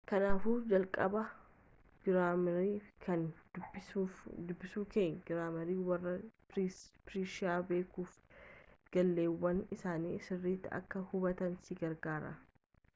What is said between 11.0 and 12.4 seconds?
hubattu si gargaara